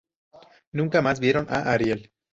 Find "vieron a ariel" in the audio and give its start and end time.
1.19-2.11